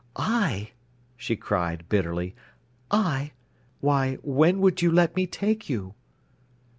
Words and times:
"I!" 0.15 0.71
she 1.15 1.35
cried 1.35 1.87
bitterly—"I! 1.87 3.33
Why, 3.81 4.15
when 4.23 4.59
would 4.59 4.81
you 4.81 4.91
let 4.91 5.15
me 5.15 5.27
take 5.27 5.69
you?" 5.69 5.93